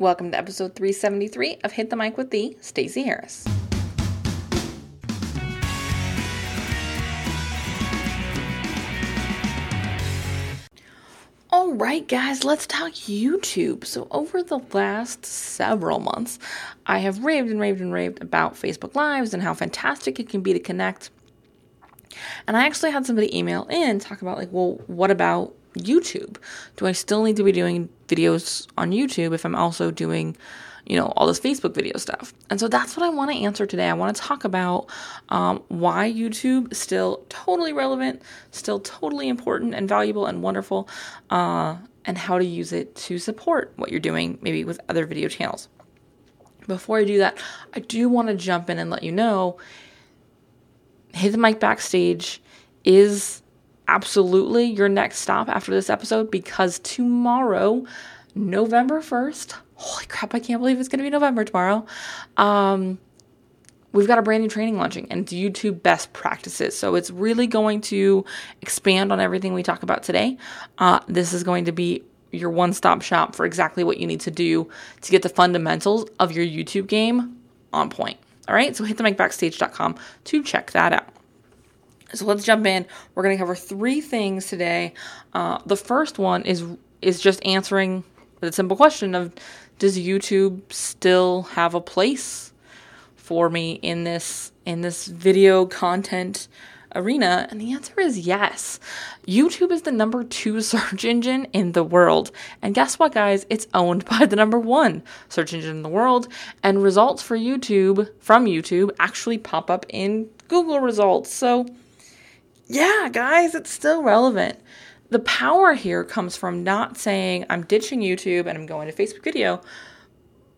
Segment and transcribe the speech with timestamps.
[0.00, 3.46] Welcome to episode 373 of Hit the Mic with the Stacey Harris.
[11.50, 13.84] All right, guys, let's talk YouTube.
[13.84, 16.38] So, over the last several months,
[16.86, 20.40] I have raved and raved and raved about Facebook Lives and how fantastic it can
[20.40, 21.10] be to connect.
[22.46, 26.36] And I actually had somebody email in talk about, like, well, what about YouTube?
[26.76, 30.36] Do I still need to be doing videos on YouTube if I'm also doing
[30.86, 32.34] you know, all this Facebook video stuff.
[32.48, 33.88] And so that's what I want to answer today.
[33.88, 34.88] I want to talk about
[35.28, 40.88] um, why YouTube is still totally relevant, still totally important and valuable and wonderful,
[41.30, 41.76] uh,
[42.06, 45.68] and how to use it to support what you're doing, maybe with other video channels.
[46.66, 47.38] Before I do that,
[47.74, 49.58] I do want to jump in and let you know
[51.12, 52.40] Hit the Mic Backstage
[52.84, 53.42] is
[53.90, 57.84] absolutely your next stop after this episode because tomorrow,
[58.36, 61.84] November 1st, holy crap, I can't believe it's going to be November tomorrow.
[62.36, 62.98] Um,
[63.92, 66.78] we've got a brand new training launching and YouTube best practices.
[66.78, 68.24] So it's really going to
[68.62, 70.38] expand on everything we talk about today.
[70.78, 74.20] Uh, this is going to be your one stop shop for exactly what you need
[74.20, 74.68] to do
[75.00, 77.36] to get the fundamentals of your YouTube game
[77.72, 78.18] on point.
[78.46, 81.19] All right, so hitthemicbackstage.com to check that out.
[82.14, 82.86] So let's jump in.
[83.14, 84.94] We're going to cover three things today.
[85.32, 86.64] Uh, the first one is
[87.02, 88.04] is just answering
[88.40, 89.32] the simple question of
[89.78, 92.52] does YouTube still have a place
[93.16, 96.48] for me in this in this video content
[96.94, 97.46] arena?
[97.50, 98.80] And the answer is yes.
[99.26, 102.30] YouTube is the number 2 search engine in the world.
[102.60, 103.46] And guess what guys?
[103.48, 106.28] It's owned by the number 1 search engine in the world
[106.62, 111.32] and results for YouTube from YouTube actually pop up in Google results.
[111.32, 111.66] So
[112.70, 114.58] yeah, guys, it's still relevant
[115.10, 119.24] the power here comes from not saying I'm ditching YouTube and I'm going to Facebook
[119.24, 119.60] video,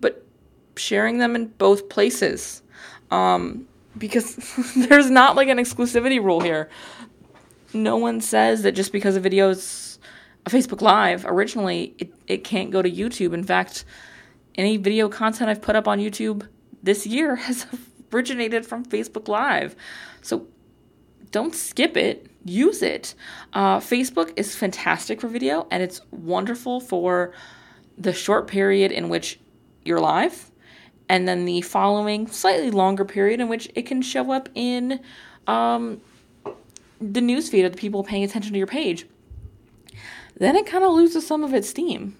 [0.00, 0.24] but
[0.76, 2.62] sharing them in both places.
[3.10, 3.66] Um,
[3.96, 4.36] because
[4.76, 6.68] there's not like an exclusivity rule here.
[7.72, 9.98] No one says that just because a video is
[10.46, 13.32] a Facebook Live originally, it, it can't go to YouTube.
[13.32, 13.84] In fact,
[14.56, 16.46] any video content I've put up on YouTube
[16.82, 17.66] this year has
[18.12, 19.74] originated from Facebook Live.
[20.20, 20.46] So
[21.34, 23.14] don't skip it use it.
[23.52, 27.32] Uh, Facebook is fantastic for video and it's wonderful for
[27.96, 29.40] the short period in which
[29.84, 30.50] you're live
[31.08, 35.00] and then the following slightly longer period in which it can show up in
[35.46, 36.00] um,
[37.00, 39.06] the newsfeed of the people paying attention to your page.
[40.36, 42.16] Then it kind of loses some of its steam.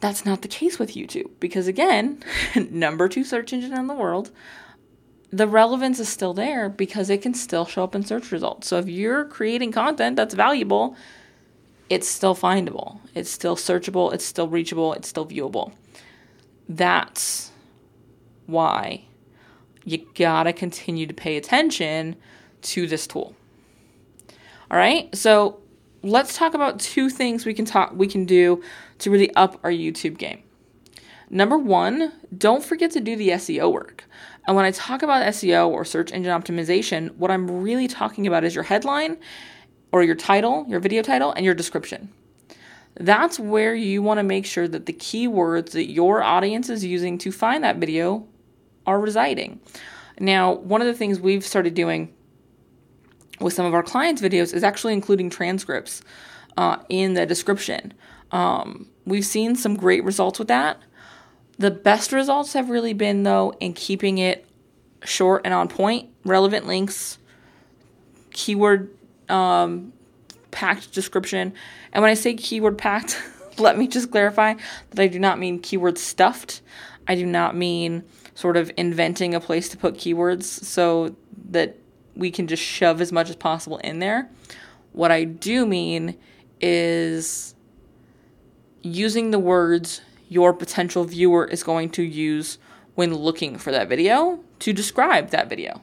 [0.00, 2.22] That's not the case with YouTube because, again,
[2.70, 4.30] number two search engine in the world,
[5.32, 8.68] the relevance is still there because it can still show up in search results.
[8.68, 10.94] So if you're creating content that's valuable,
[11.88, 15.72] it's still findable, it's still searchable, it's still reachable, it's still viewable.
[16.68, 17.50] That's
[18.46, 19.04] why
[19.84, 22.16] you gotta continue to pay attention
[22.62, 23.34] to this tool.
[24.70, 25.60] All right, so
[26.02, 28.62] let's talk about two things we can talk we can do
[28.98, 30.42] to really up our YouTube game.
[31.30, 34.04] Number one, don't forget to do the SEO work.
[34.46, 38.44] And when I talk about SEO or search engine optimization, what I'm really talking about
[38.44, 39.18] is your headline
[39.92, 42.12] or your title, your video title, and your description.
[42.94, 47.18] That's where you want to make sure that the keywords that your audience is using
[47.18, 48.26] to find that video
[48.86, 49.60] are residing.
[50.18, 52.12] Now, one of the things we've started doing
[53.40, 56.02] with some of our clients' videos is actually including transcripts
[56.56, 57.94] uh, in the description.
[58.30, 60.80] Um, we've seen some great results with that.
[61.58, 64.46] The best results have really been, though, in keeping it
[65.04, 67.18] short and on point, relevant links,
[68.30, 68.90] keyword
[69.28, 69.92] um,
[70.50, 71.52] packed description.
[71.92, 73.20] And when I say keyword packed,
[73.58, 74.54] let me just clarify
[74.90, 76.62] that I do not mean keyword stuffed.
[77.06, 81.14] I do not mean sort of inventing a place to put keywords so
[81.50, 81.76] that
[82.16, 84.28] we can just shove as much as possible in there.
[84.92, 86.16] What I do mean
[86.60, 87.54] is
[88.82, 90.00] using the words
[90.32, 92.58] your potential viewer is going to use
[92.94, 95.80] when looking for that video to describe that video.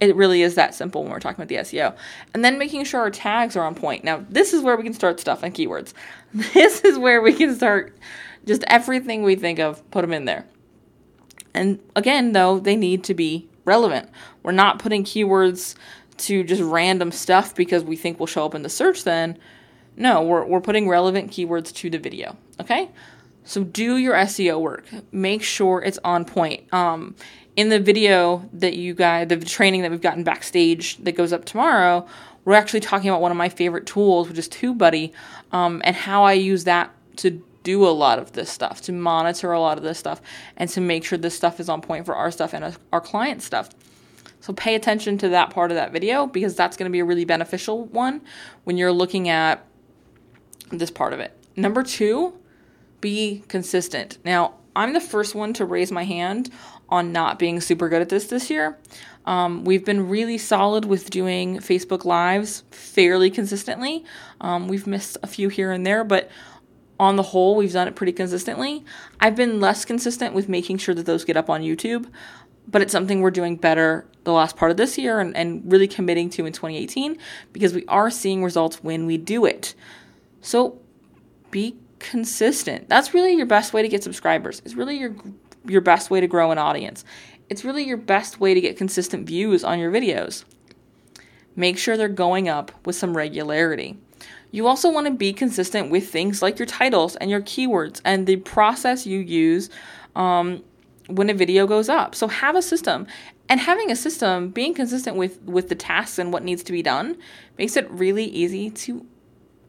[0.00, 1.96] It really is that simple when we're talking about the SEO.
[2.32, 4.04] And then making sure our tags are on point.
[4.04, 5.92] Now, this is where we can start stuff and keywords.
[6.52, 7.96] This is where we can start
[8.44, 10.46] just everything we think of, put them in there.
[11.54, 14.10] And again, though, they need to be relevant.
[14.42, 15.74] We're not putting keywords
[16.18, 19.38] to just random stuff because we think will show up in the search then.
[19.96, 22.36] No, we're, we're putting relevant keywords to the video.
[22.60, 22.90] Okay?
[23.48, 24.84] So do your SEO work.
[25.10, 26.70] Make sure it's on point.
[26.70, 27.16] Um,
[27.56, 31.46] in the video that you guys, the training that we've gotten backstage that goes up
[31.46, 32.06] tomorrow,
[32.44, 35.12] we're actually talking about one of my favorite tools, which is TubeBuddy,
[35.50, 39.50] um, and how I use that to do a lot of this stuff, to monitor
[39.52, 40.20] a lot of this stuff,
[40.58, 43.40] and to make sure this stuff is on point for our stuff and our client
[43.40, 43.70] stuff.
[44.40, 47.04] So pay attention to that part of that video because that's going to be a
[47.04, 48.20] really beneficial one
[48.64, 49.64] when you're looking at
[50.70, 51.32] this part of it.
[51.56, 52.37] Number two,
[53.00, 54.18] be consistent.
[54.24, 56.50] Now, I'm the first one to raise my hand
[56.88, 58.78] on not being super good at this this year.
[59.26, 64.04] Um, we've been really solid with doing Facebook Lives fairly consistently.
[64.40, 66.30] Um, we've missed a few here and there, but
[66.98, 68.84] on the whole, we've done it pretty consistently.
[69.20, 72.06] I've been less consistent with making sure that those get up on YouTube,
[72.66, 75.88] but it's something we're doing better the last part of this year and, and really
[75.88, 77.18] committing to in 2018
[77.52, 79.74] because we are seeing results when we do it.
[80.40, 80.80] So
[81.50, 82.88] be consistent.
[82.88, 84.62] That's really your best way to get subscribers.
[84.64, 85.14] It's really your
[85.66, 87.04] your best way to grow an audience.
[87.48, 90.44] It's really your best way to get consistent views on your videos.
[91.56, 93.98] Make sure they're going up with some regularity.
[94.50, 98.26] You also want to be consistent with things like your titles and your keywords and
[98.26, 99.68] the process you use
[100.16, 100.62] um,
[101.08, 102.14] when a video goes up.
[102.14, 103.06] So have a system.
[103.50, 106.82] And having a system, being consistent with, with the tasks and what needs to be
[106.82, 107.16] done,
[107.58, 109.06] makes it really easy to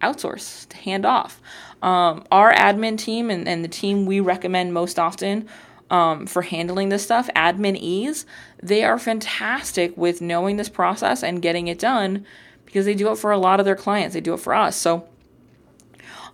[0.01, 1.41] outsource, to hand off.
[1.81, 5.47] Um, our admin team and, and the team we recommend most often
[5.89, 8.25] um, for handling this stuff, Admin Ease,
[8.61, 12.25] they are fantastic with knowing this process and getting it done
[12.65, 14.13] because they do it for a lot of their clients.
[14.13, 14.75] They do it for us.
[14.75, 15.07] So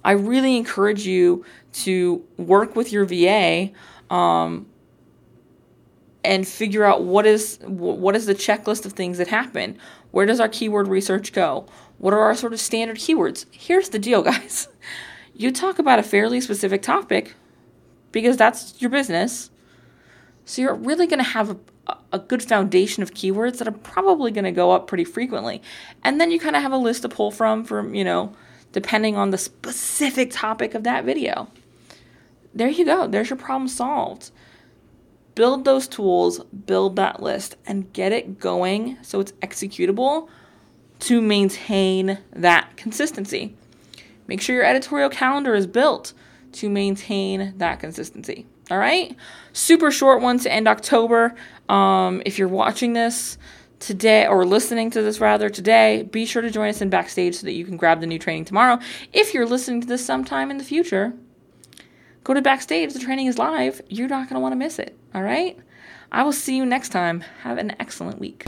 [0.04, 3.72] I really encourage you to work with your VA
[4.14, 4.68] um,
[6.24, 9.78] and figure out what is what is the checklist of things that happen.
[10.12, 11.68] Where does our keyword research go?
[12.06, 13.48] What are our sort of standard keywords?
[13.50, 14.68] Here's the deal, guys.
[15.34, 17.34] You talk about a fairly specific topic
[18.12, 19.50] because that's your business.
[20.46, 21.58] So you're really going to have
[21.88, 25.64] a, a, good foundation of keywords that are probably going to go up pretty frequently.
[26.04, 28.36] And then you kind of have a list to pull from from, you know,
[28.72, 31.50] depending on the specific topic of that video.
[32.54, 33.08] There you go.
[33.08, 34.30] There's your problem solved.
[35.34, 40.30] Build those tools, build that list, and get it going so it's executable
[41.02, 43.56] to maintain that consistency.
[44.28, 46.14] Make sure your editorial calendar is built
[46.54, 48.46] to maintain that consistency.
[48.72, 49.16] All right?
[49.54, 51.36] Super short one to end October.
[51.70, 53.38] Um, if you're watching this
[53.80, 57.46] today or listening to this rather today, be sure to join us in backstage so
[57.46, 58.80] that you can grab the new training tomorrow.
[59.14, 61.14] If you're listening to this sometime in the future,
[62.24, 62.94] go to backstage.
[62.94, 63.82] The training is live.
[63.90, 64.98] You're not going to want to miss it.
[65.14, 65.60] All right?
[66.12, 67.22] I will see you next time.
[67.42, 68.46] Have an excellent week.